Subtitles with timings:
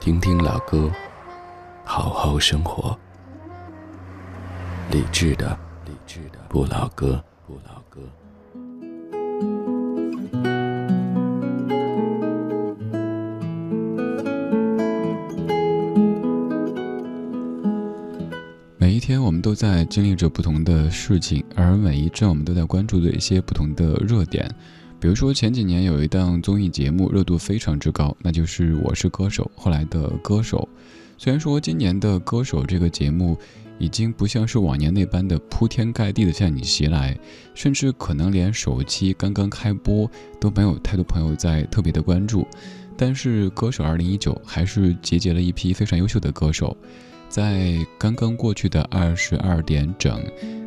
[0.00, 0.88] 听听老歌，
[1.84, 2.96] 好好生活。
[4.92, 8.00] 理智的，理智的不老歌，不老歌。
[18.76, 24.48] 每一天，我们都在经历着不同的事情，而每一阵，我们都在关注着一些不同的热点。
[25.00, 29.48] 比如说前几年有一档综艺节目热度非常之高，那就是《我是歌手》。
[29.60, 30.68] 后来的歌手，
[31.16, 33.38] 虽然说今年的歌手这个节目
[33.78, 37.16] 已经不像是往年那般的铺天盖地的向你袭来，
[37.54, 42.44] 甚至可能连首期刚刚开播都没有太多朋友在特别的关注，
[42.96, 46.76] 但是《歌手2019》还是集结了一批非常优秀的歌手，
[47.28, 50.20] 在刚刚过去的二十二点整。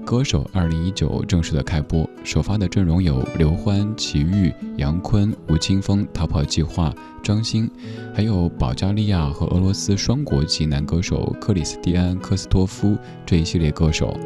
[0.04, 7.70] 歌手二零一九正式的开播，首发的阵容有刘欢、齐豫、杨坤、吴青峰、逃跑计划、张欣，
[8.12, 14.18] 还有保加利亚和俄罗斯双国籍男歌手克里斯蒂安·科斯托夫这一系列歌手。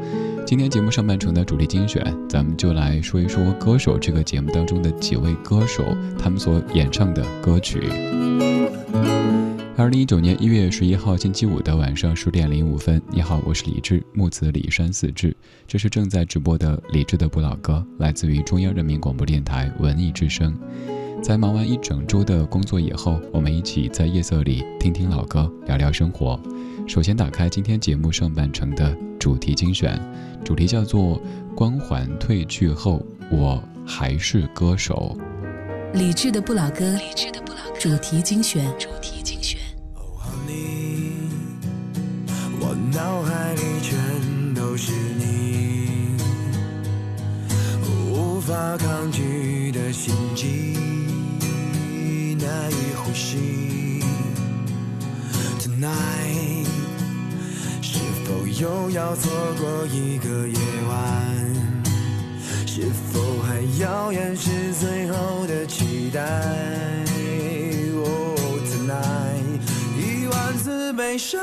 [0.46, 5.84] 今天节目上半程的主题精选，咱们就来说一说《歌手》这个节目当中的几位歌手，
[6.18, 7.82] 他们所演唱的歌曲。
[9.78, 15.36] 二零一九年一月十一号星期五的晚上十点零五分，你好，我是李志，木子李山四志，
[15.68, 20.58] 这是正在直播的李志的不老歌，来自于中央人民广播电台文艺之声。
[21.22, 26.40] 在忙完一整周的工作以后，我们一起在夜色里听听老歌，聊聊生活。
[26.88, 30.00] 首先打开今天节目上半程的主题精选，
[30.46, 31.22] 主题叫做
[31.54, 35.18] “光环褪去后，我还是歌手”。
[35.94, 36.98] 李智的不老歌
[37.78, 39.60] 主题精选，主题精选。
[42.96, 46.16] 脑海里全都是你，
[47.84, 50.78] 无法抗拒的心悸，
[52.40, 54.02] 难以呼吸。
[55.60, 56.68] Tonight，
[57.82, 59.30] 是否又要错
[59.60, 60.58] 过一个夜
[60.88, 61.54] 晚？
[62.66, 66.22] 是否还要掩饰最后的期待
[67.98, 69.60] ？Oh tonight，
[70.00, 71.42] 一万次悲伤。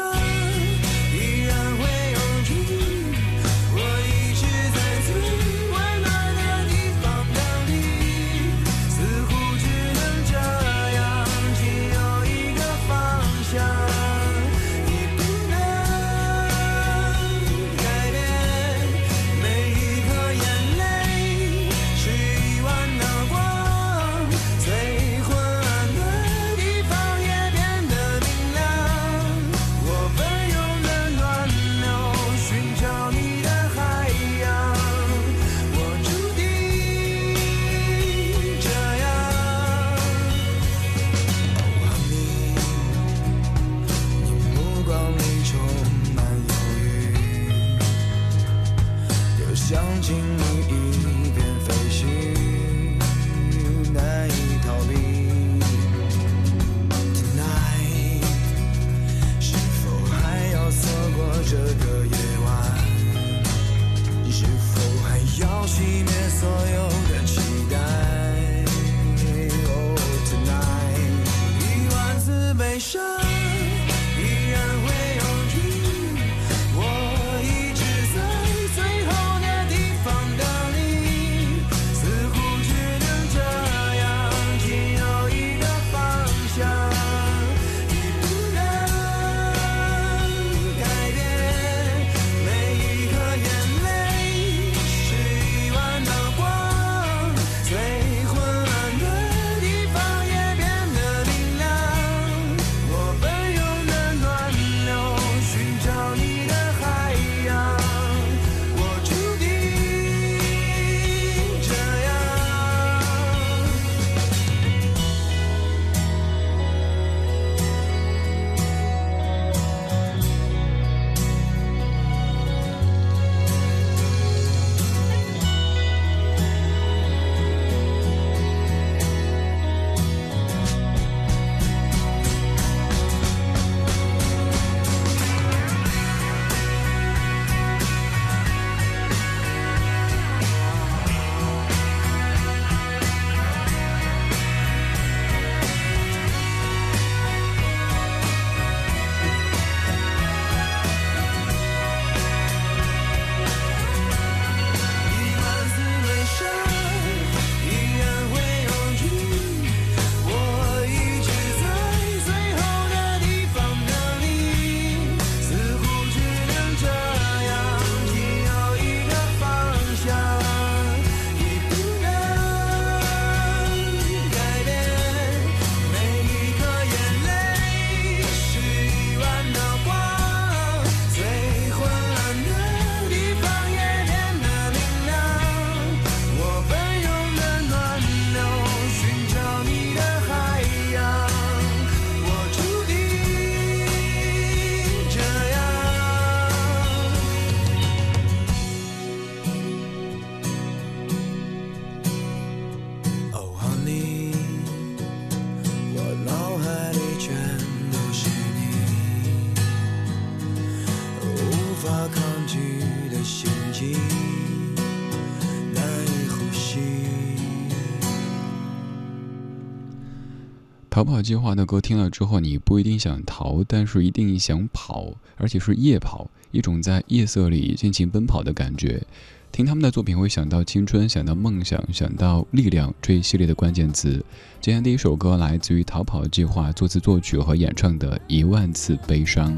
[221.02, 229.02] 逃跑计划的歌听了之后，你不一定想逃，但是一定想跑，而且是夜跑，一种在夜色里尽情奔跑的感觉。
[229.50, 234.24] 听他们的作品会想到青春，想到梦想，想到力量这一系列的关键词。
[234.60, 239.52] 今天第一首歌来自于逃跑计划作词作曲和演唱的《一万次悲伤》。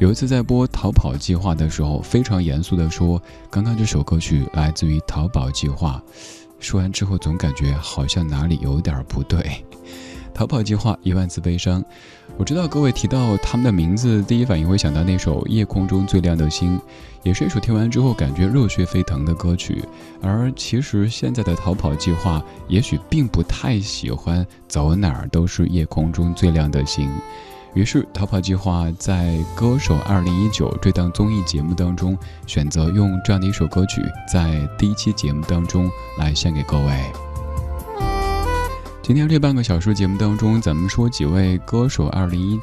[0.00, 6.02] 有一次在播《逃跑计划》的时候，非常严肃地说：“刚刚这首歌曲来自于《逃跑计划》。”
[6.60, 9.64] 说完之后，总感觉好像哪里有点不对。
[10.32, 11.84] 逃跑计划一万次悲伤，
[12.38, 16.78] 我知道各位提到他们的名字，第一反应会想到那首《夜空中最亮的星》，
[17.24, 19.84] 也是一首听完之后感觉热血沸腾的歌曲。
[20.22, 27.10] 而其实现在的逃跑计划，也许并不太喜欢走哪儿都是夜空中最亮的星。
[27.74, 30.50] 于是，逃跑计划在《歌手2019》
[30.80, 35.88] 这档综艺节目当中，选择用这样的一首歌曲，在第一期节目当中
[36.18, 37.00] 来献给各位。
[39.02, 42.60] 今天这半个小时节目当中，咱们说几位《歌手2019》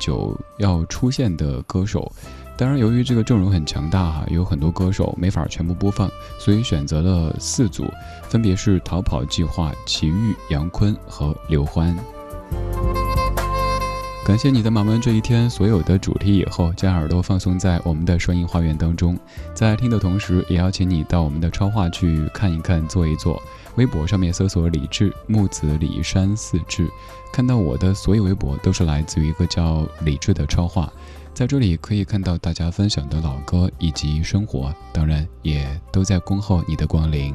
[0.58, 2.12] 要出现的歌手。
[2.58, 7.86] 当然，由于这个阵容很强大哈，有很多歌手没法全部播放，所以选择了四组，
[8.24, 11.98] 分别是逃跑计划、齐豫、杨坤和刘欢。
[14.28, 19.18] 感谢你在忙完这一天所有的主题以后，将耳朵放松在我们的声音花园当中，
[19.54, 23.42] 在听的同时，也邀请你到我们的超话去看一看、坐一坐。
[23.78, 26.90] 微博上面搜索“李志木子李山四志”，
[27.32, 30.92] 看到我的所有微博都是来自于一个叫李志的超话，
[31.34, 37.34] 在这里可以看到大家分享的老歌以及生活，当然也都在恭候你的光临。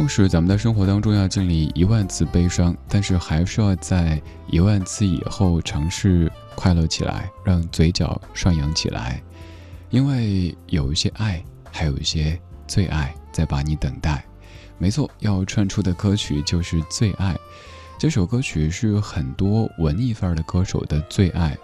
[0.00, 9.22] 纵使咱们的生活当中要经历一万次悲伤，但是还是要在一万次以后尝试快乐起来，让嘴角上扬起来，
[9.90, 14.24] 因为有一些爱，还有一些最爱在把你等待。
[14.78, 17.34] 没错，要串出的歌曲就是《最爱》。
[17.98, 21.54] 这首歌曲是很多文艺范儿的歌手的最爱，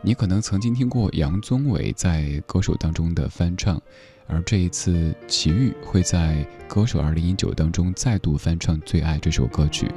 [0.00, 3.78] 你可能曾经听过杨宗纬在歌手当中的翻唱。
[4.26, 9.90] 而这一次，齐豫会在《歌手2019》当中再度翻唱《最爱》这首歌曲。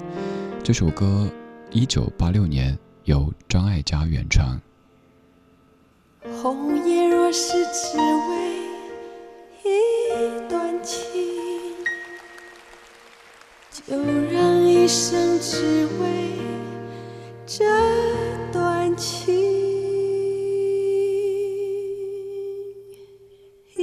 [0.64, 1.30] 这首歌
[1.72, 4.60] 1986年由张艾嘉原唱。
[6.42, 8.56] 红叶若是只为
[9.64, 11.02] 一段情，
[13.72, 13.96] 就
[14.32, 16.34] 让一生只为
[17.46, 17.64] 这
[18.52, 19.55] 段情。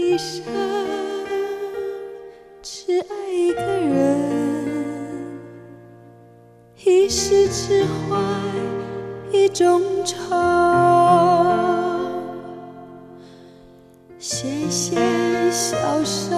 [0.03, 0.43] 一生
[2.61, 4.67] 只爱一个人，
[6.85, 8.19] 一世只怀
[9.31, 10.17] 一种愁。
[14.19, 16.37] 纤纤小手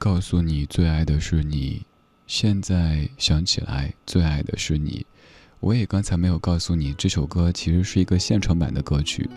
[0.00, 1.82] 告诉你，最爱的是你；
[2.26, 5.04] 现在想起来，最爱的是你。
[5.60, 9.28] 我也刚才没有告诉你，这首歌其实是一个现场版的歌曲。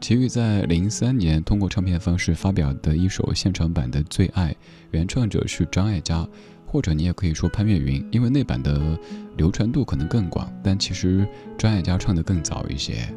[0.00, 4.50] 齐豫在零三年通过唱片方式发表的一首现场版的《最爱》，
[4.90, 6.28] 原唱者是张艾嘉，
[6.66, 8.98] 或者你也可以说潘越云，因为那版的
[9.36, 11.24] 流传度可能更广，但其实
[11.56, 13.08] 张艾嘉唱的更早一些。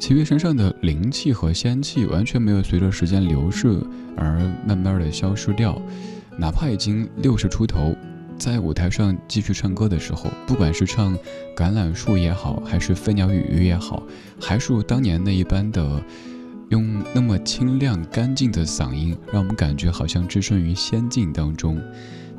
[0.00, 3.78] 齐豫身上的灵气和仙气完全没有随着时间流逝
[4.16, 5.80] 而慢慢的消失掉，
[6.38, 7.94] 哪怕已经六十出头，
[8.38, 11.14] 在舞台上继续唱歌的时候，不管是唱
[11.54, 14.02] 《橄榄树》也好，还是《飞鸟与鱼》也好，
[14.40, 16.02] 还是当年那一般的
[16.70, 21.78] 用那么清亮干净的嗓音，让我们感觉好像置身于仙境当中。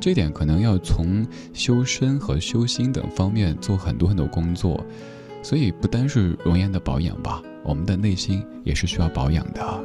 [0.00, 4.84] 这点可能要从修身和修心等方面做很多很多工作，
[5.42, 7.42] 所以不单是容颜的保养吧。
[7.64, 9.84] 我们的内心也是需要保养的。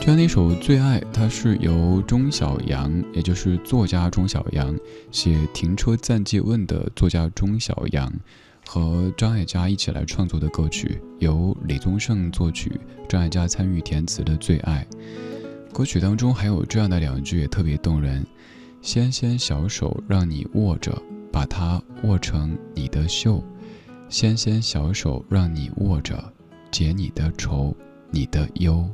[0.00, 4.76] 这样的一首《最爱》，它是由钟晓阳，也就是作家钟晓阳，
[5.10, 8.12] 写《停车暂借问》的作家钟晓阳，
[8.66, 14.86] 和张艾嘉一起来创作的歌曲，由李宗盛作曲，张艾嘉参与填词的《最爱》。
[15.72, 18.22] 歌曲当中还有这样的两句也特别动人
[18.82, 21.02] ：“纤纤小手让你握着，
[21.34, 23.42] 把它握成你的袖。”
[24.08, 26.32] 纤纤小手让你握着，
[26.70, 27.74] 解你的愁，
[28.12, 28.88] 你的忧。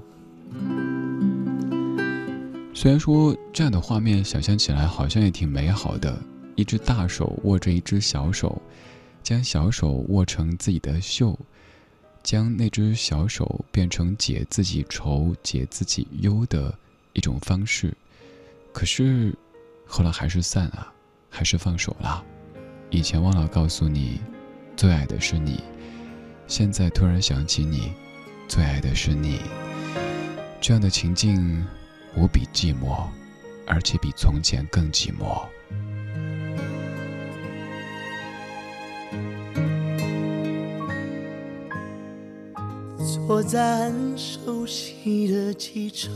[2.73, 6.19] 虽然说这样的画面想象起来好像也挺美好的，
[6.55, 8.63] 一只大手握着一只小手，
[9.23, 11.39] 将小手握成自己的袖，
[12.23, 16.75] 将那只小手变成解自己愁、解自己忧的
[17.13, 17.95] 一种方式。
[18.73, 19.37] 可是
[19.85, 20.91] 后来还是散了，
[21.31, 22.23] 还是放手了。
[22.91, 24.21] 以前忘了告诉你。
[24.77, 25.63] 最爱的是你，
[26.47, 27.93] 现在突然想起你，
[28.49, 29.41] 最爱的是你。
[30.59, 31.67] 这样的情境
[32.17, 33.05] 无比寂寞，
[33.67, 35.43] 而且比从前更寂寞。
[43.27, 46.11] 坐在很熟悉的机场，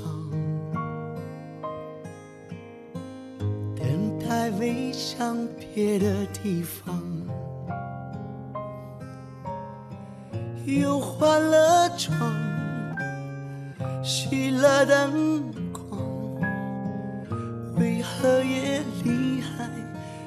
[4.58, 7.02] 飞向别的地方。
[10.64, 12.16] 又换了床，
[14.02, 15.42] 熄了灯
[15.72, 16.00] 光，
[17.76, 19.68] 为何夜里还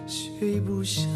[0.06, 1.08] 睡不香？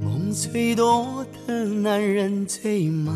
[0.00, 3.14] 梦最多的男人最忙，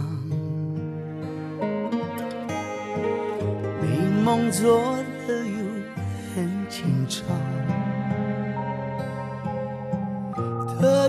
[3.81, 3.89] 美
[4.25, 4.97] 梦做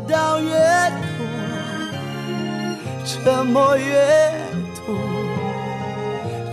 [0.10, 1.26] 到越多。
[3.06, 4.34] 沉默越
[4.76, 4.96] 多，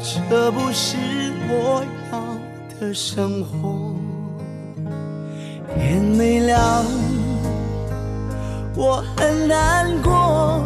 [0.03, 0.97] 这不是
[1.49, 2.19] 我要
[2.81, 3.95] 的生活。
[5.75, 6.85] 天没亮，
[8.75, 10.65] 我很难过。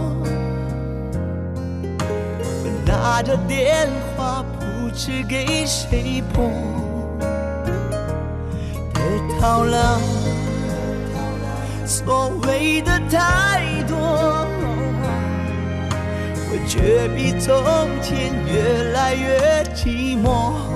[2.39, 6.49] 我拿着电话，不知给谁拨。
[8.95, 9.01] 得
[9.41, 10.01] 到了
[11.91, 14.47] 所谓的太多。
[16.53, 17.51] 我却比从
[18.01, 20.70] 前越来越寂寞。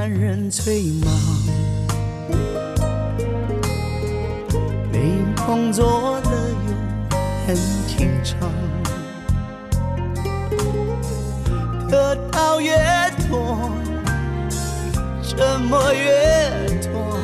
[0.00, 1.12] 男人最忙，
[4.90, 4.98] 美
[5.46, 6.30] 梦做了
[6.66, 6.72] 又
[7.46, 7.54] 很
[7.86, 8.50] 紧张，
[11.90, 12.72] 得到越
[13.28, 13.70] 多，
[15.22, 17.18] 折磨越多，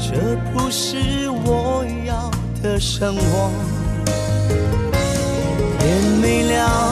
[0.00, 2.28] 这不是我要
[2.60, 3.52] 的生活。
[5.78, 6.89] 天没亮。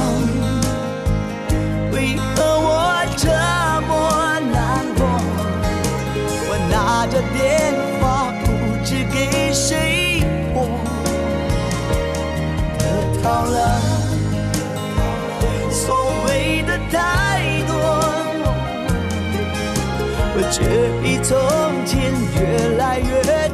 [21.28, 21.36] 从
[21.84, 22.10] 前
[22.40, 22.40] 越
[22.78, 23.06] 来越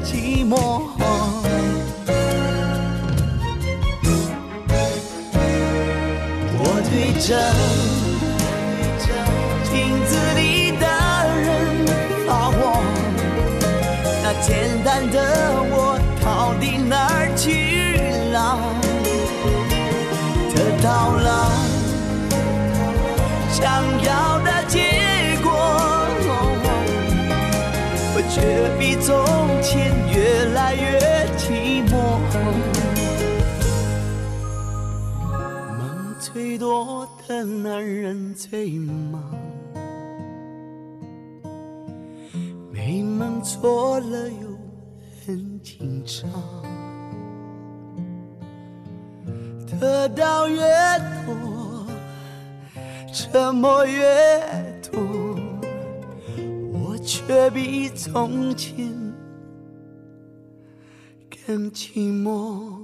[0.05, 0.55] 寂寞。
[6.57, 7.29] 我对着。
[9.65, 9.75] 镜
[10.07, 10.87] 子里的
[11.43, 11.45] 人
[12.29, 12.55] 发火，
[14.23, 14.53] 那简
[14.85, 15.17] 单的
[28.35, 28.41] 却
[28.81, 29.25] 比从
[29.63, 30.99] 前越来越
[31.39, 31.93] 寂寞。
[35.79, 39.23] 梦最多的男人最忙。
[42.73, 44.59] 美梦错了又
[45.25, 46.29] 很紧张，
[49.81, 50.61] 得到越
[51.25, 51.87] 多，
[53.13, 54.03] 折磨越
[54.91, 55.01] 多，
[57.05, 58.91] 却比从前
[61.47, 62.81] 更寂寞。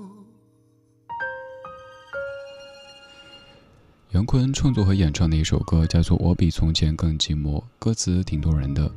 [4.11, 8.93] 杨坤创作和演唱的一首歌叫做《我比从前更寂寞》，歌词挺动人的。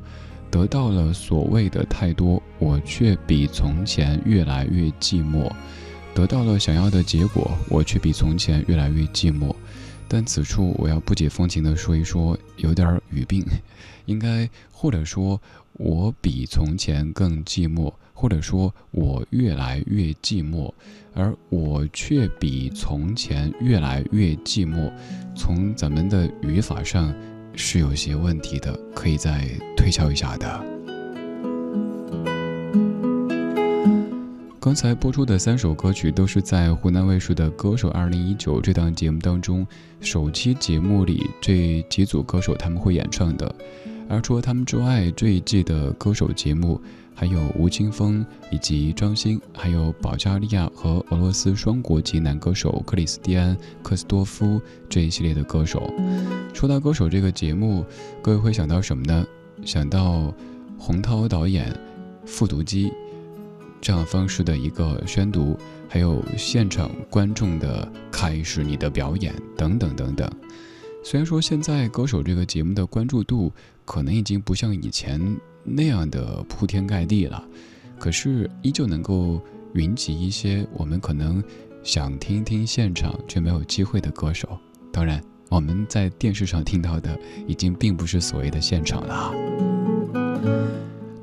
[0.50, 5.50] 得到了所谓的太多，我却比从前越来越寂寞；
[6.14, 9.54] 得到了想要的结果，我却比从前越来越寂寞。
[10.06, 13.42] 但此处我要不解风情地说一说，有点语病，
[14.06, 15.40] 应该或者说
[15.74, 20.72] 我比从前更寂寞，或者说我越来越寂寞，
[21.14, 24.92] 而我却比从前越来越寂寞。
[25.36, 27.14] 从咱们的语法上。
[27.56, 30.60] 是有些问题的，可以再推敲一下的。
[34.58, 39.64] 刚才播出的三首歌曲都是在湖南卫视的《歌手2019》这档节目当中
[40.00, 43.54] 首期节目里这几组歌手他们会演唱的。
[44.08, 46.80] 而除了他们之外，这一季的歌手节目。
[47.16, 55.88] 还有吴青峰以及张欣，还有保加利亚和俄罗斯双国籍男歌手克里斯蒂安·科斯多夫这一系列的歌手。
[56.52, 57.86] 说到歌手这个节目，
[58.20, 59.24] 各位会想到什么呢？
[59.64, 60.34] 想到
[60.76, 61.72] 洪涛导演
[62.26, 62.92] 复读机
[63.80, 65.56] 这样方式的一个宣读，
[65.88, 70.28] 还有现场观众的开始你的表演等等等等。
[71.04, 73.52] 虽然说现在歌手这个节目的关注度
[73.84, 75.20] 可能已经不像以前。
[75.66, 77.42] 那样的铺天盖地了，
[77.98, 79.40] 可是依旧能够
[79.72, 81.42] 云集一些我们可能
[81.82, 84.58] 想听听现场却没有机会的歌手。
[84.92, 89.32] 当然，我们在电视上听到的已经并不是所谓的现场了。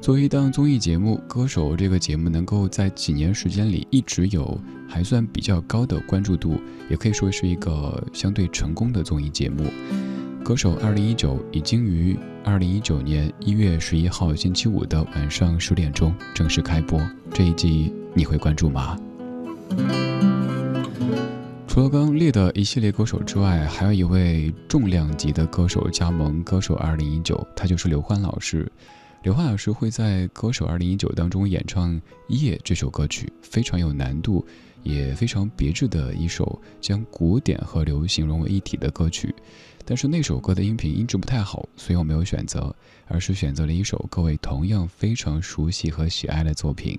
[0.02, 9.66] 作为一档综艺节目，《歌手》这个节目能够在几年时间里一直有还算比较高的关注度，也可以说是一个相对成功的综艺节目。
[10.44, 17.00] 歌手二零一九已经于二零一九年一月十一号星期五的晚上十点钟正式开播。
[17.32, 19.00] 这一季你会关注吗？
[21.68, 28.70] 除了刚列的一系列歌手之外，还有一位重量级的歌手加盟歌手二零一九，他就是刘欢老师。
[29.22, 31.94] 刘欢老师会在歌手二零一九当中演唱
[32.28, 34.44] 《夜》这首歌曲，非常有难度，
[34.82, 39.34] 也非常别致的一首将古典和流行融为一体的歌曲。
[39.92, 42.74] 但是那首歌的音频音质不太好，所以我没有选择，
[43.10, 46.98] 而是选择了一首各位同样非常熟悉和喜爱的作品，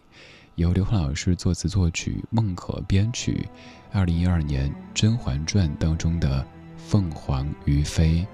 [0.57, 3.49] 由刘欢老师作词作曲，孟可编曲，
[3.93, 6.43] 二零一二年《甄嬛传》当中的
[6.77, 8.27] 《凤凰于飞》。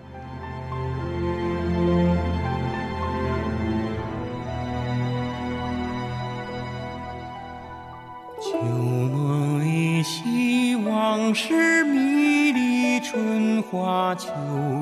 [14.14, 14.77] 秋。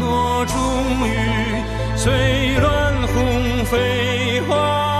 [0.00, 0.54] 诺，终
[1.06, 1.14] 于
[1.94, 4.99] 随乱红飞花。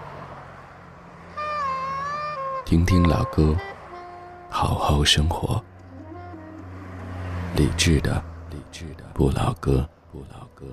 [2.71, 3.53] 听听老歌，
[4.49, 5.61] 好好生活。
[7.57, 10.65] 理智的，理智的不老歌，不老歌。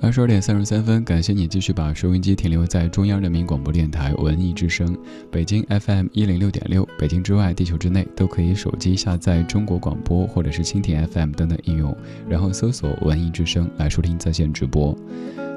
[0.00, 4.96] 二十二点三十三分，感谢你继续把收音机停留在中央人民广播电台文艺之声，
[5.30, 11.94] 北京 FM 一零六点六，北京之外，地球之内都可以手机下载中国广播或者是蜻蜓 FM 等等应用，
[12.26, 14.96] 然后搜索文艺之声来收听在线直播。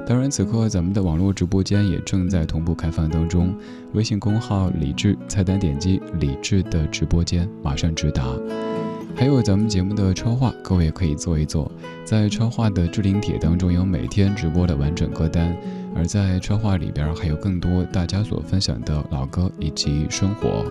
[0.06, 3.54] 当然，此刻咱们的网络直播间也正在同步开放当中，
[3.92, 8.24] 微信公号“李智”菜单点击“李智”的直播间，马上直达。
[9.14, 11.70] 还有咱们节目的超话，各位可以做一做。
[12.04, 15.54] 在超话的置顶帖当中有每天直播的完整歌单，
[15.94, 20.64] 而在超话里边还有更多大家所分享的老歌以及生活。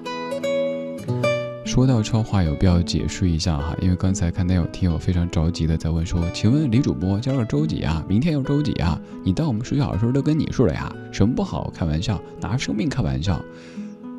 [1.67, 8.01] 说到超话，有必要解释一下哈，因为刚才看到有听友非常着急的在问说：“请问李主播，今儿周几啊？
[8.07, 8.97] 明天又周几啊？
[9.21, 10.89] 你当我们十小时都跟你说了呀？
[11.11, 11.69] 什么不好？
[11.75, 13.43] 开玩笑，拿生命开玩笑。”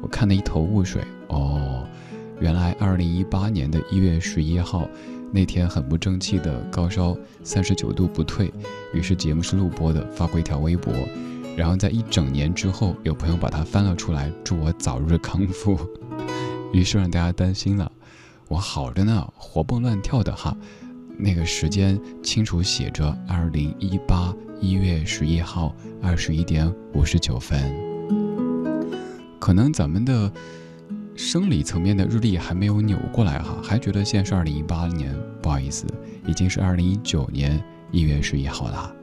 [0.03, 1.87] 我看得一头雾水哦。
[2.39, 4.87] 原来，二零一八年的一月十一号
[5.33, 8.53] 那天很不争气的高烧三十九度不退，
[8.93, 10.93] 于是节目是录播的，发过一条微博，
[11.57, 15.79] 然后在一整年之后，有朋友把它翻了出来，祝我早日康复，
[16.73, 17.91] 于是让大家担心了。
[18.49, 20.57] 我好着呢，活蹦乱跳的哈，
[21.17, 27.73] 那个时间清楚写着二零一八一月十一号二十一点五十九分，
[29.39, 30.33] 可能咱们的。
[31.21, 35.85] 生理层面的日历还没有扭过来哈，还觉得现在是二零一八年，不好意思，
[36.29, 38.95] 已经是二零一九年一月十一号了，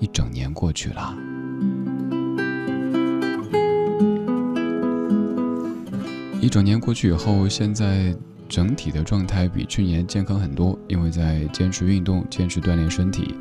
[0.00, 1.16] 一整年过去了。
[6.40, 8.16] 一整年过去以后，现在
[8.48, 13.34] 整体的状态比去年健康很多，因为在坚持运动，坚持锻炼身体。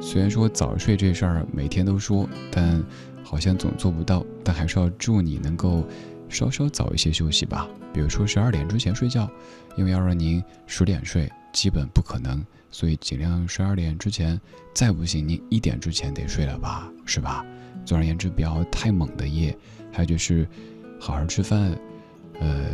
[0.00, 2.82] 虽然说早睡这事儿每天都说，但
[3.22, 5.86] 好像总做不到，但还是要祝你能够。
[6.30, 9.28] 稍稍早一些休息吧，比如说十二点之前睡觉，
[9.76, 14.40] 因为要让您十点睡基本不可能，所以尽量十二点之前，
[14.72, 17.44] 再不行您一点之前得睡了吧，是吧？
[17.84, 19.58] 总而言之，不要太猛的夜，
[19.90, 20.46] 还有就是
[21.00, 21.76] 好好吃饭，
[22.40, 22.64] 呃，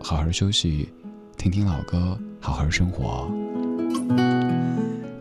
[0.00, 0.88] 好好休息，
[1.36, 3.30] 听听老歌，好好生活。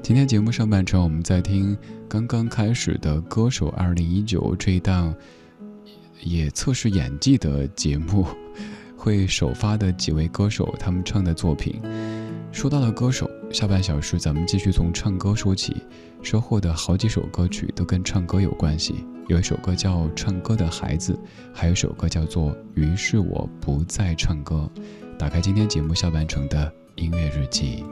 [0.02, 1.76] 今天节目上半程，我们在听
[2.08, 5.14] 刚刚开始的《歌手二零一九》这一档
[6.22, 8.28] 也测试演技的节目，
[8.96, 11.82] 会首发的几位歌手他们唱的作品。
[12.52, 15.76] 说到了歌手，下半小时咱们继续从唱歌说起，
[16.22, 19.04] 收获的好几首歌曲都跟唱歌有关系。
[19.28, 21.14] 有一首歌叫《唱歌的孩子》，
[21.54, 24.70] 还有一首歌叫做《于是我不再唱歌》。
[25.18, 27.86] 打开今天节目下半程的音乐日记。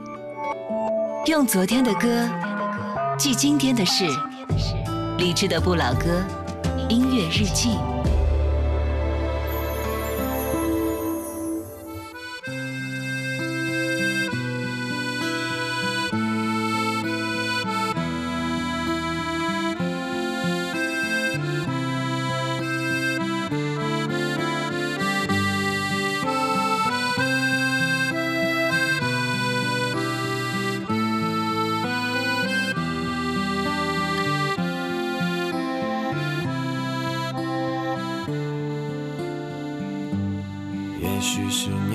[1.26, 2.28] 用昨天的歌
[3.16, 4.04] 记今天的事，
[5.16, 6.22] 理智的不老歌，
[6.90, 7.78] 音乐日记。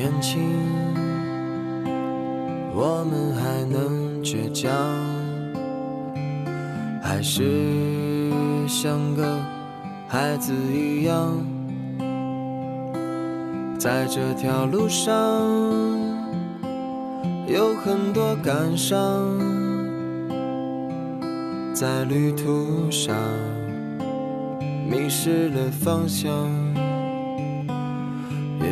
[0.07, 0.39] 是年轻，
[2.73, 4.71] 我们还能倔强，
[7.01, 7.43] 还是
[8.67, 9.37] 像个
[10.07, 11.33] 孩子一样，
[13.77, 15.13] 在这条路上
[17.47, 18.97] 有很多感伤，
[21.73, 23.13] 在旅途上
[24.89, 26.66] 迷失了方向。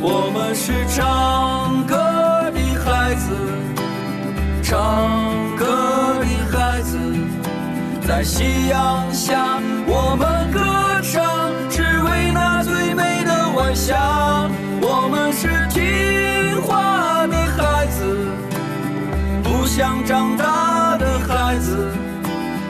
[0.00, 1.96] 我们是唱歌
[2.52, 3.34] 的孩子，
[4.62, 5.64] 唱歌
[6.20, 6.98] 的孩子，
[8.06, 10.60] 在夕阳下，我们歌
[11.02, 14.48] 唱，只为那最美的晚霞。
[14.80, 18.28] 我们是听话的孩子，
[19.42, 21.90] 不想长大的孩子，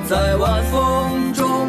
[0.09, 1.69] 在晚风中，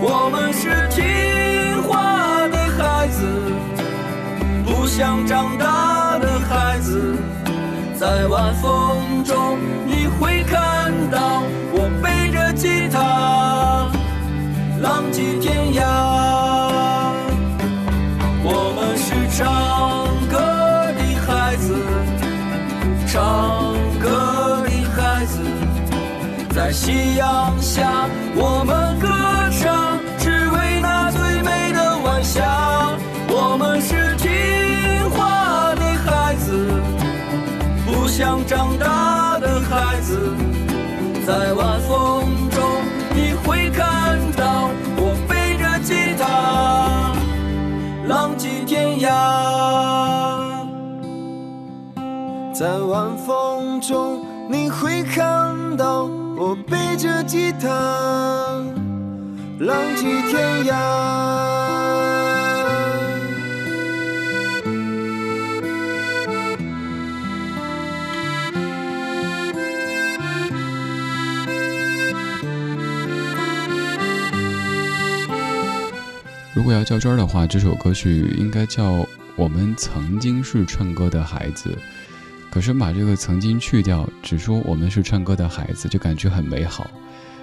[0.00, 3.26] 我们是听话的孩子，
[4.64, 7.16] 不想长大的孩子，
[7.98, 13.90] 在晚风中，你会看到我背着吉他，
[14.80, 15.82] 浪迹天涯。
[18.44, 20.38] 我们是唱歌
[20.94, 21.74] 的孩子，
[23.08, 25.42] 唱歌的孩子，
[26.54, 29.08] 在夕阳下，我们歌
[38.18, 40.18] 想长大的孩子，
[41.24, 42.64] 在晚风中，
[43.14, 47.12] 你会看到我背着吉他。
[48.08, 49.06] 浪迹天涯，
[52.52, 56.02] 在晚风中，你会看到
[56.36, 57.68] 我背着吉他，
[59.60, 61.67] 浪迹天涯。
[76.68, 78.96] 果要较真儿的话，这首歌曲应该叫
[79.36, 81.70] 《我们曾经是唱歌的孩子》。
[82.50, 86.86] 可是把这个“曾经”去掉，只说我们是唱歌的孩子，就感觉很美好。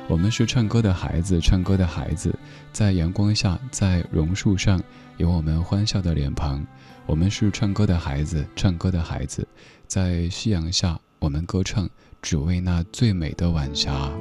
[0.07, 2.37] 我们是唱歌的孩子，唱歌的孩子，
[2.71, 4.79] 在阳光下，在榕树上，
[5.17, 6.63] 有我们欢笑的脸庞。
[7.07, 9.47] 我们是唱歌的孩子，唱歌的孩子，
[9.87, 11.89] 在夕阳下，我们歌唱，
[12.21, 14.11] 只为那最美的晚霞。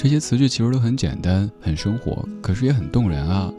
[0.00, 3.52] 这些词句其实都很简单，很生活，可是也很动人啊。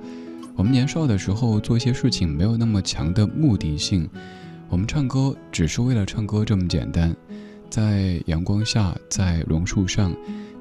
[0.56, 4.10] 我们年少的时候做一些事情没有那么强的目的性，
[4.70, 7.14] 我们唱歌只是为了唱歌这么简单。
[7.70, 10.14] 在阳光下，在榕树上，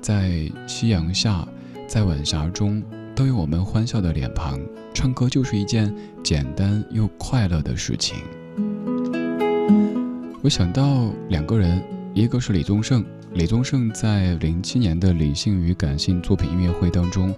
[0.03, 1.47] 在夕阳下，
[1.87, 2.83] 在晚霞中，
[3.14, 4.61] 都有我们欢笑的脸庞。
[4.93, 8.18] 唱歌就是一件简单又快乐的事情。
[10.43, 11.81] 我想到两个人，
[12.14, 13.05] 一个是李宗盛。
[13.39, 17.32] 李宗盛在零七年的理性与感性作品音乐会当中，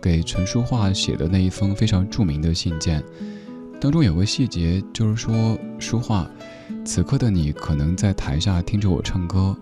[0.00, 3.04] 给陈淑桦写的那一封非常著名的信件，
[3.78, 6.26] 当中有个细节，就是说淑桦，
[6.86, 9.54] 此刻的你可能在台下听着我唱歌，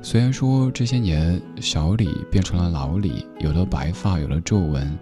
[0.00, 4.98] 虽然说这些年小李变成了老李，有了白发，有了皱纹，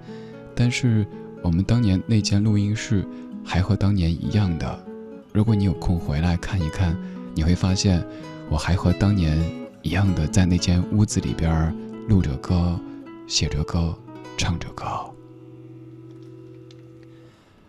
[0.52, 1.06] 但是
[1.44, 3.06] 我们当年那间录音室
[3.44, 4.84] 还和当年一样的。
[5.32, 6.98] 如果你有空回来看一看，
[7.36, 8.04] 你会发现
[8.50, 9.38] 我还和当年。
[9.82, 11.74] 一样的，在那间屋子里边
[12.08, 12.78] 录着歌，
[13.26, 13.96] 写着歌，
[14.36, 14.84] 唱着歌。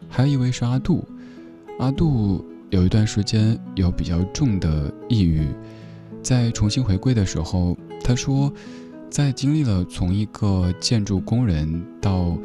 [0.10, 1.08] 还有一位是阿杜，
[1.80, 5.48] 阿杜有一段时间有比较重的抑郁，
[6.22, 8.52] 在重新回归的时候，他说，
[9.10, 12.38] 在经历了从一个建筑工人到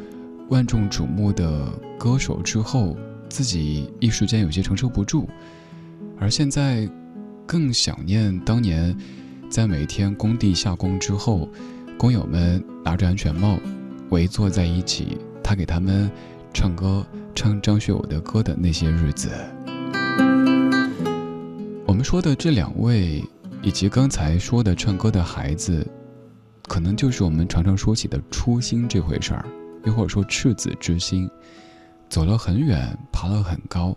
[0.49, 2.95] 万众瞩目的歌手之后，
[3.29, 5.27] 自己一时间有些承受不住，
[6.19, 6.87] 而现在
[7.45, 8.95] 更想念当年。
[9.49, 11.47] 在每天工地下工之后，
[11.97, 13.57] 工友们拿着安全帽
[14.09, 16.11] 围坐在一起，他给他们
[16.53, 19.29] 唱歌，唱张学友的歌的那些日子。
[21.85, 23.23] 我们说的这两位，
[23.61, 25.87] 以及刚才说的唱歌的孩子，
[26.63, 29.45] 可能就是我们常常说起的初心这回事儿，
[29.85, 31.29] 又或者说赤子之心，
[32.09, 33.95] 走了很远，爬了很高。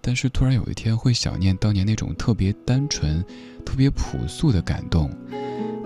[0.00, 3.22] 但是突然有一天会想念当年那种特别单纯、
[3.64, 5.10] 特别朴素的感动，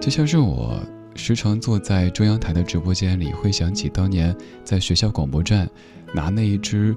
[0.00, 0.80] 就像是我
[1.16, 5.68] 时常坐在中央台的直播间里，会想起当年在学校广播站
[6.14, 6.94] 拿那一只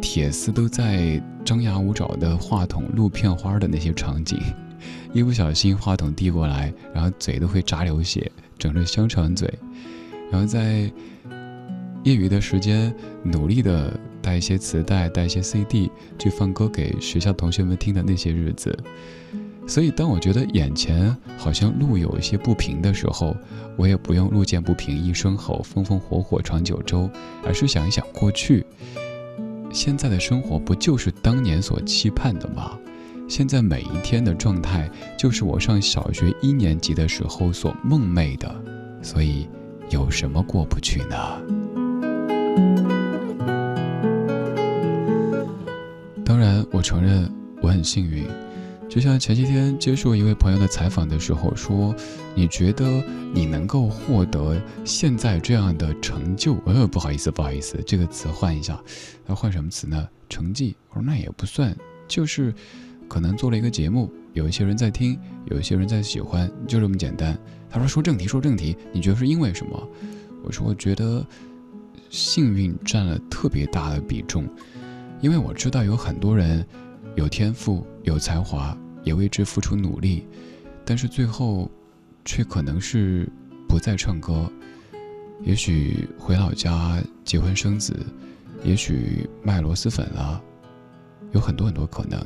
[0.00, 4.40] 铁丝都在张牙舞爪的话筒录片花的那些场景，
[5.12, 9.52] 一不小心话筒递过来，然后嘴都会扎流血，整着香肠嘴，
[10.30, 10.90] 然后在
[12.04, 13.98] 业余的时间努力的。
[14.28, 18.78] 带一些磁带，带一些 CD 去放歌给学校同学们听的那些日子，
[19.66, 23.34] 所以当我觉得眼前好像路有一些不平的时候，
[23.74, 27.08] 我也不用路见不平一声吼，风风火火闯九州，
[27.42, 28.66] 而是想一想过去，
[29.72, 32.78] 现在的生活不就是当年所期盼的吗？
[33.30, 38.62] 现在每一天的状态就是我上小学一年级的时候所梦寐的，
[39.00, 39.48] 所以
[39.88, 41.57] 有什么过不去呢？
[46.28, 47.26] 当然，我承认
[47.62, 48.26] 我很幸运。
[48.86, 51.94] 就像前几天接受一位朋友的采访的时候说
[52.36, 53.02] ：“你觉得
[53.32, 58.78] 你能够获得现在这样的成就？”呃，不好意思，不好意思，这个词换一下。
[59.26, 60.06] 要换什么词呢？
[60.28, 60.76] 成绩？
[60.90, 61.74] 我说那也不算，
[62.06, 62.52] 就是
[63.08, 67.38] 可能做了一个节目，有一些人在听，有一些人在喜欢，就这么简单。
[67.70, 69.88] 他说：“说正题，说正题，你觉得是因为什么？”
[70.44, 71.26] 我说：“我觉得
[72.10, 74.46] 幸运占了特别大的比重。”
[75.20, 76.66] 因为我知道有很多人
[77.16, 80.26] 有天赋、有才华，也为之付出努力，
[80.84, 81.70] 但是最后，
[82.24, 83.28] 却可能是
[83.68, 84.50] 不再唱歌，
[85.42, 87.94] 也许回老家结婚生子，
[88.62, 90.40] 也许卖螺蛳粉了，
[91.32, 92.24] 有很多很多可能。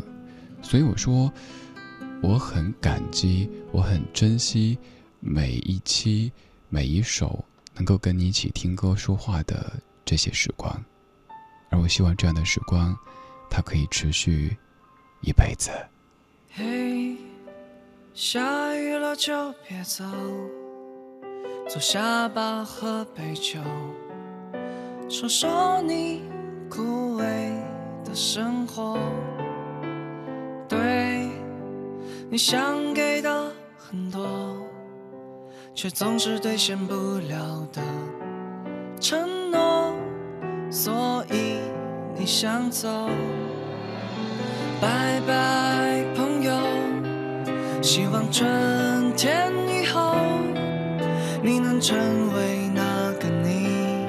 [0.60, 1.32] 所以我说，
[2.22, 4.78] 我很感激，我很珍惜
[5.18, 6.30] 每一期、
[6.68, 9.72] 每一首能够跟你一起听歌说话的
[10.04, 10.84] 这些时光，
[11.72, 12.96] 而我希望这样的时光，
[13.50, 14.56] 它可以持续
[15.22, 15.70] 一辈子。
[16.52, 17.16] 嘿，
[18.12, 20.04] 下雨了就别走，
[21.66, 23.58] 坐下吧，喝杯酒，
[25.08, 26.22] 说说你
[26.68, 27.24] 枯萎
[28.04, 28.98] 的生活。
[30.68, 31.30] 对，
[32.30, 34.56] 你想给的很多，
[35.74, 37.82] 却总是兑现不了的
[39.00, 39.94] 承诺，
[40.72, 41.58] 所以
[42.16, 42.88] 你想走。
[44.80, 46.50] 拜拜，朋友。
[47.82, 50.14] 希望春天以后，
[51.42, 51.98] 你能成
[52.34, 54.06] 为那个你，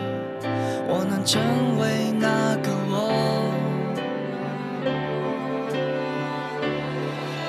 [0.88, 1.42] 我能成
[1.80, 3.12] 为那个我。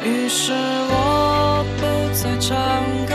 [0.03, 0.53] 于是
[0.91, 2.57] 我不再唱
[3.07, 3.15] 歌，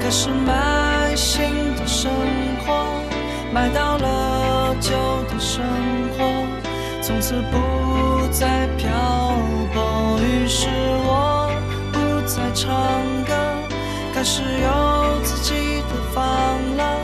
[0.00, 2.08] 开始买新的生
[2.64, 2.86] 活，
[3.52, 4.06] 买到了
[4.80, 4.90] 旧
[5.24, 5.64] 的生
[6.16, 6.46] 活，
[7.02, 8.88] 从此不再漂
[9.72, 10.18] 泊。
[10.20, 10.68] 于是
[11.04, 11.50] 我
[11.92, 12.68] 不再唱
[13.24, 13.34] 歌，
[14.14, 16.22] 开始有自己的房
[16.76, 16.98] 了，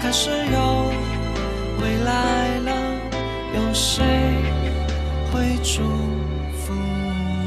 [0.00, 0.92] 开始有
[1.80, 2.72] 未来了，
[3.54, 4.04] 有谁
[5.32, 5.82] 会祝
[6.52, 6.72] 福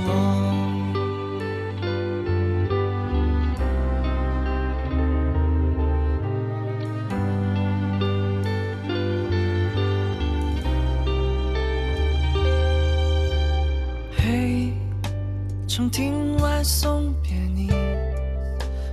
[0.08, 0.57] 我？
[15.90, 17.70] 亭外送别你，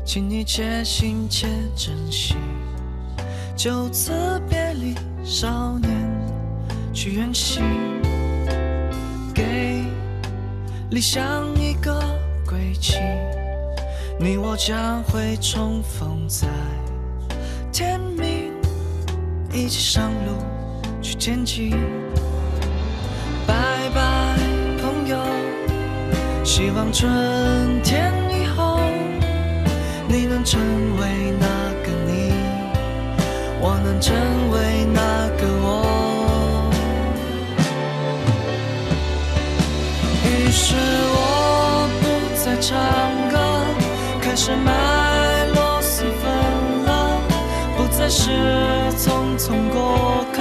[0.04, 2.36] 请你且行且珍惜。
[3.56, 4.12] 就此
[4.48, 5.90] 别离，少年
[6.92, 7.62] 去远行，
[9.34, 9.84] 给
[10.90, 12.00] 理想一个
[12.46, 12.98] 归期。
[14.18, 16.46] 你我将会重逢在
[17.72, 18.52] 天明，
[19.52, 20.36] 一起上路
[21.02, 21.76] 去前进。
[26.56, 28.78] 希望春天以后，
[30.06, 30.60] 你能成
[31.00, 31.46] 为那
[31.82, 32.32] 个你，
[33.60, 34.14] 我能成
[34.52, 36.70] 为那个我。
[40.24, 40.76] 于是
[41.10, 42.02] 我不
[42.38, 42.78] 再唱
[43.32, 43.34] 歌，
[44.22, 46.30] 开始卖螺蛳粉
[46.86, 47.18] 了，
[47.76, 48.30] 不再是
[48.96, 50.38] 匆匆过客，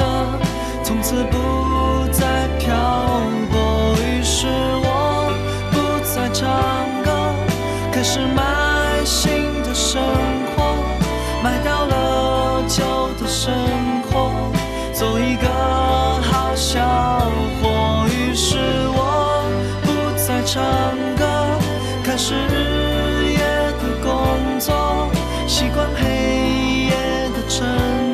[0.84, 2.72] 从此不再漂
[13.44, 13.52] 生
[14.04, 14.32] 活，
[14.94, 16.80] 做一个好小
[17.62, 18.06] 伙。
[18.08, 18.56] 于是
[18.96, 19.44] 我
[19.82, 19.88] 不
[20.18, 20.64] 再唱
[21.18, 21.26] 歌，
[22.06, 23.40] 开始日夜
[23.82, 25.12] 的工作，
[25.46, 26.96] 习惯黑夜
[27.36, 27.68] 的沉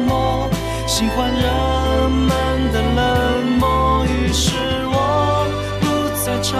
[0.07, 0.49] 默，
[0.88, 2.32] 喜欢人们
[2.73, 4.03] 的冷漠。
[4.05, 4.57] 于是
[4.88, 5.45] 我
[5.80, 5.86] 不
[6.25, 6.59] 再唱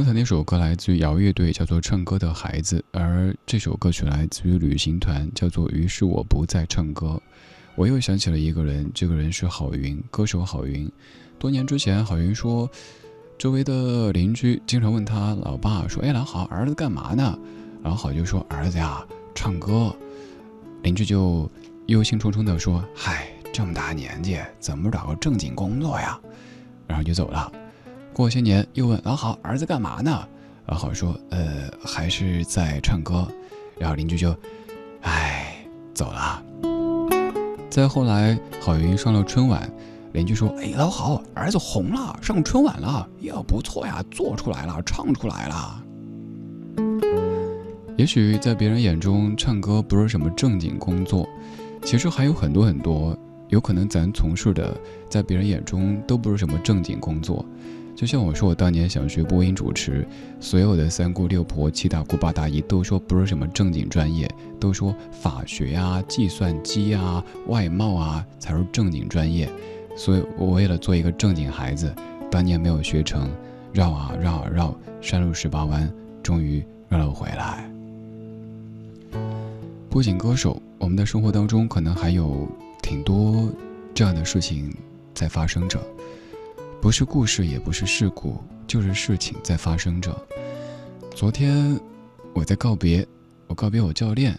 [0.00, 7.08] 刚才那首歌来自于摇乐队，叫做《唱歌的孩子》，而这首歌曲来自于旅行团，叫做《于是我不再唱歌》。
[7.74, 10.90] 我又想起了一个人，这个人是郝云，歌手郝云。
[11.38, 12.66] 多年之前，郝云说，
[13.36, 17.38] 周围的邻居经常问他老爸说：“哎，老郝，儿子干嘛呢？”
[17.84, 19.94] 老郝就说：“儿子呀，唱歌。”
[20.82, 21.46] 邻居就
[21.88, 26.18] 忧心忡忡地说：“嗨，这么大年纪，怎么找个正经工作呀？”
[26.88, 27.52] 然后就走了。
[28.20, 30.28] 过些年又问老郝儿子干嘛呢？
[30.66, 33.26] 老郝说：“呃，还是在唱歌。”
[33.80, 34.36] 然后邻居就，
[35.00, 35.56] 唉，
[35.94, 36.42] 走了。
[37.70, 39.66] 再后来，郝云上了春晚，
[40.12, 45.82] 邻居说：“哎，老郝儿子红了，上春晚了，呀，不错呀，做出来了，唱出来了。”
[47.96, 51.26] 也许在别人眼中，唱歌不是什么正经工作，
[51.84, 53.16] 其实还有很多很多，
[53.48, 54.76] 有可能咱从事的，
[55.08, 57.42] 在别人眼中都不是什么正经工作。
[57.96, 60.06] 就像我说，我当年想学播音主持，
[60.40, 64.26] 所有的三姑六婆、七大姑八大姨都说不是什么正经专业，
[64.58, 69.50] 都说法学啊、计算机啊、外贸啊才是正经专业。
[69.96, 71.94] 所以我为了做一个正经孩子，
[72.30, 73.28] 当年没有学成，
[73.72, 77.70] 绕啊绕啊绕，山路十八弯，终于绕了回来。
[79.90, 82.48] 不仅歌手，我们的生活当中可能还有
[82.80, 83.50] 挺多
[83.92, 84.72] 这样的事情
[85.12, 85.78] 在发生着。
[86.80, 90.16] 不是故事，也不是事故，就是事情在发生着。
[91.14, 91.78] 昨天
[92.32, 93.06] 我在告别，
[93.46, 94.36] 我告别我教练，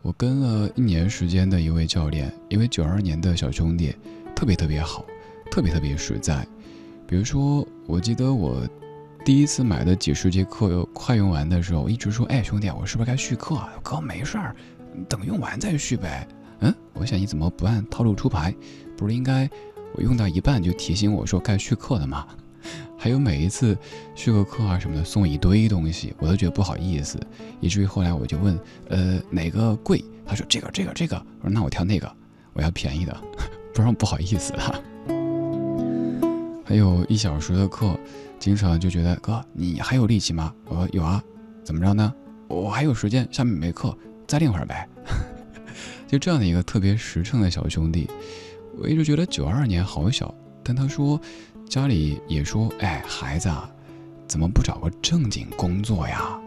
[0.00, 3.92] 我跟了一年时间的一位教练，一位九二年的小兄弟，
[4.36, 5.04] 特别特别好，
[5.50, 6.46] 特别特别实在。
[7.08, 8.62] 比如说，我记得我
[9.24, 14.54] 第一次买的几十节课快用完的时候，一直说：“哎，兄弟，我是不是该续课啊？”哥，没事儿，
[15.08, 16.26] 等用完再续呗。
[16.60, 18.54] 嗯，我想你怎么不按套路出牌？
[18.96, 19.50] 不是应该？
[19.94, 22.26] 我用到一半就提醒我说该续课了嘛，
[22.98, 23.76] 还有每一次
[24.14, 27.18] 续个课啊什么的送一堆东西，我都觉得不好意思，
[27.60, 30.04] 以至于后来我就问，呃哪个贵？
[30.26, 32.10] 他说这个这个这个，我说那我挑那个，
[32.54, 33.16] 我要便宜的，
[33.72, 34.74] 不然不好意思啊。
[36.64, 37.96] 还有一小时的课，
[38.38, 40.52] 经常就觉得哥你还有力气吗？
[40.64, 41.22] 我说有啊，
[41.62, 42.12] 怎么着呢？
[42.48, 44.88] 我还有时间，下面没课，再练会儿呗。
[46.08, 48.08] 就这样的一个特别实诚的小兄弟。
[48.78, 51.20] 我一直觉得九二年好小，但他说
[51.68, 53.70] 家里也说，哎，孩子啊，
[54.26, 56.38] 怎么不找个正经工作呀？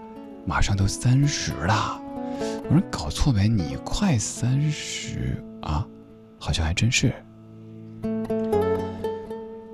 [0.46, 2.02] 马上都三十了。
[2.70, 3.48] 我说搞错没？
[3.48, 5.86] 你快三十啊？
[6.38, 7.14] 好像还真是。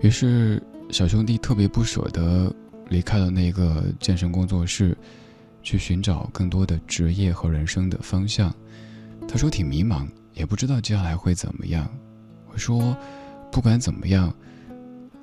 [0.02, 2.54] 于是小兄弟特别不舍得
[2.90, 4.98] 离开了那个健身工作室，
[5.62, 8.54] 去寻找更多的职业和人生的方向。
[9.28, 11.90] 他说挺迷茫，也不知道接下来会怎么样。
[12.58, 12.96] 说，
[13.52, 14.34] 不管怎么样，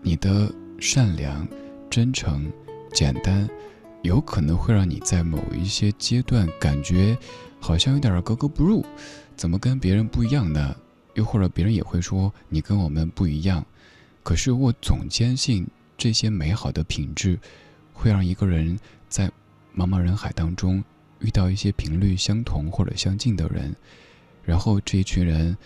[0.02, 1.46] 你的善良、
[1.90, 2.50] 真诚、
[2.92, 3.48] 简单，
[4.02, 7.16] 有可能会让你在某一些阶段感觉
[7.58, 8.84] 好像有点格格不入，
[9.36, 10.74] 怎么跟别人不一样呢？
[11.14, 13.64] 又或者别人也会说你跟我们不一样。
[14.22, 15.66] 可是我总坚信
[15.98, 17.38] 这些美好的品质，
[17.92, 18.78] 会让一个人
[19.08, 19.26] 在
[19.76, 20.82] 茫茫人海当中
[21.18, 23.74] 遇到一些频率相同或者相近的人，
[24.44, 25.56] 然后这一群人。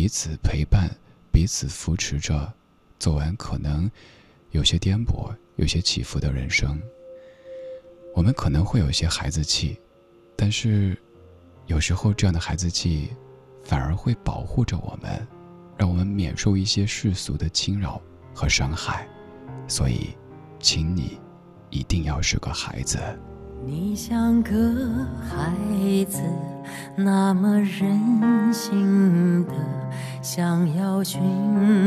[0.00, 0.90] 彼此陪伴，
[1.30, 2.50] 彼此扶持着，
[2.98, 3.90] 走完可能
[4.50, 6.80] 有些颠簸、有些起伏的人生。
[8.14, 9.78] 我们可能会有些孩子气，
[10.34, 10.96] 但是
[11.66, 13.10] 有时候这样的孩子气
[13.62, 15.28] 反而会保护着我们，
[15.76, 18.00] 让我们免受一些世俗的侵扰
[18.34, 19.06] 和伤害。
[19.68, 20.16] 所以，
[20.58, 21.20] 请你
[21.68, 22.98] 一定要是个孩子。
[23.62, 24.50] 你像个
[25.22, 25.52] 孩
[26.08, 26.22] 子，
[26.96, 29.52] 那么任性的
[30.22, 31.20] 想要寻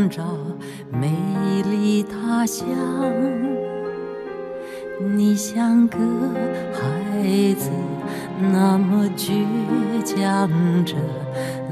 [0.09, 0.23] 找
[0.91, 1.11] 美
[1.63, 2.67] 丽他乡。
[5.15, 5.97] 你像个
[6.73, 7.71] 孩子，
[8.39, 9.33] 那么倔
[10.03, 10.49] 强
[10.85, 10.95] 着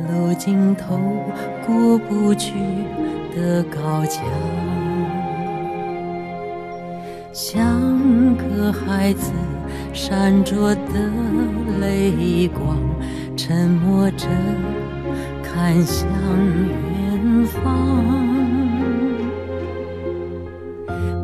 [0.09, 0.97] 路尽头
[1.65, 2.53] 过不去
[3.35, 4.25] 的高墙。
[7.31, 9.31] 像个孩子。
[9.93, 11.11] 闪着的
[11.81, 12.77] 泪光，
[13.35, 14.25] 沉默着
[15.43, 17.61] 看向远方。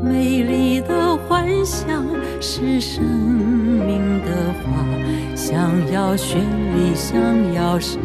[0.03, 2.05] 美丽的幻想
[2.41, 4.85] 是生命的花，
[5.33, 6.35] 想要绚
[6.75, 7.17] 丽，想
[7.53, 8.01] 要深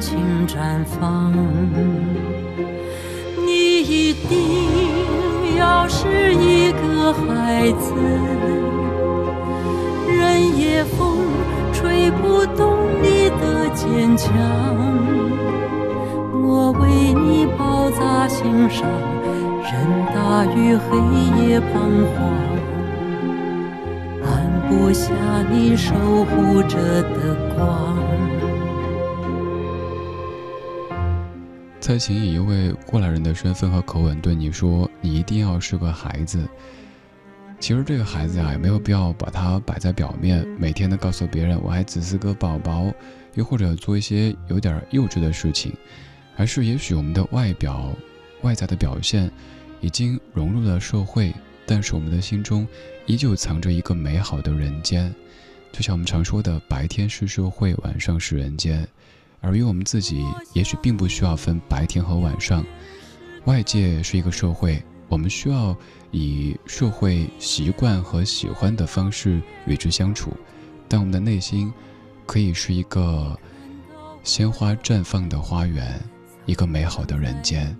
[0.00, 0.18] 情
[0.48, 1.32] 绽放。
[3.46, 4.43] 你一定
[7.44, 7.92] 孩子。
[10.08, 11.18] 任夜风
[11.74, 14.32] 吹不动你的坚强，
[16.42, 18.88] 我为你包扎心上，
[19.62, 19.72] 任
[20.14, 20.96] 大雨黑
[21.44, 21.66] 夜彷
[22.14, 22.32] 徨。
[24.70, 25.12] 落下
[25.52, 27.94] 你守护着的光。
[31.78, 36.40] 蔡琴以一位过来人的身份和口吻对你说：“你一定要是个孩子。”
[37.64, 42.92] 其实这个孩子啊，也没有必要把它摆在表面，每天的告诉别人我还只是个宝宝，
[43.36, 45.72] 又或者做一些有点幼稚的事情，
[46.36, 47.96] 而是也许我们的外表、
[48.42, 49.30] 外在的表现
[49.80, 51.32] 已经融入了社会，
[51.64, 52.68] 但是我们的心中
[53.06, 55.10] 依旧藏着一个美好的人间。
[55.72, 58.86] 就像我们常说的，白天是社会，晚上是人间。
[59.40, 62.62] 而于我们自己，也许并不需要分白天和晚上。
[63.46, 65.76] 外界是一个社会，我们需要
[66.10, 70.32] 以社会习惯和喜欢的方式与之相处，
[70.88, 71.72] 但我们的内心
[72.26, 73.38] 可以是一个
[74.22, 76.00] 鲜花绽放的花园，
[76.46, 77.76] 一个美好的人间。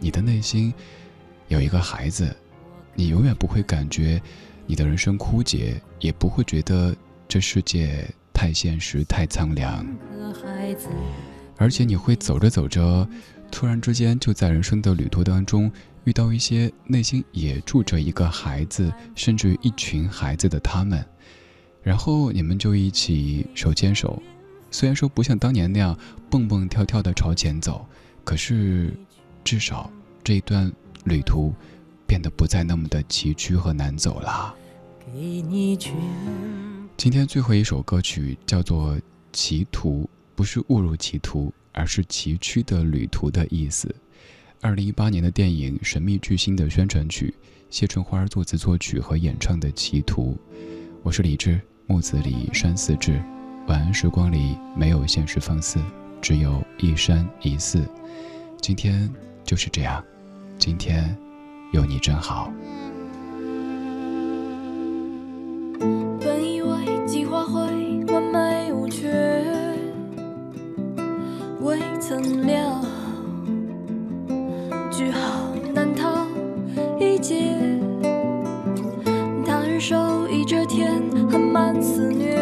[0.00, 0.72] 你的内心
[1.48, 2.34] 有一个孩子，
[2.94, 4.20] 你永远不会感觉
[4.66, 6.94] 你的人生枯竭，也不会觉得
[7.28, 8.08] 这世界。
[8.36, 9.86] 太现实，太苍凉，
[11.56, 13.08] 而且你会走着走着，
[13.48, 15.70] 突然之间就在人生的旅途当中
[16.04, 21.04] 遇到一些内心也住着一个孩子，甚至一群孩子的他们，
[21.82, 24.22] 然后你们就一起手牵手，
[24.70, 25.98] 虽然说不像当年那样
[26.30, 27.86] 蹦蹦跳跳的朝前走，
[28.22, 28.92] 可是
[29.42, 29.90] 至少
[30.22, 30.70] 这一段
[31.04, 31.54] 旅途
[32.06, 34.54] 变得不再那么的崎岖和难走了。
[36.96, 38.96] 今天最后一首歌曲叫做
[39.32, 40.02] 《歧途》，
[40.34, 43.94] 不是误入歧途，而是崎岖的旅途的意思。
[44.64, 47.34] 二零一八年的电影《神秘巨星》的宣传曲，
[47.68, 50.30] 谢春花作词作曲和演唱的《歧途》。
[51.02, 53.22] 我是李志，木子李山寺志。
[53.66, 55.78] 晚安时光里没有现实放肆，
[56.22, 57.84] 只有一山一寺。
[58.62, 59.12] 今天
[59.44, 60.02] 就是这样，
[60.58, 61.14] 今天
[61.74, 62.50] 有你真好。
[65.78, 67.60] 本以为计划会
[68.06, 69.44] 完美无缺
[71.60, 72.82] 未曾料，
[75.04, 76.26] 只好难逃
[76.98, 77.52] 一劫。
[79.44, 79.96] 他日守
[80.30, 82.34] 一遮天，很慢肆虐。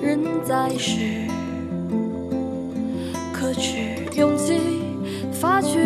[0.00, 1.28] 人在世，
[3.34, 4.58] 可知勇气？
[5.30, 5.78] 发觉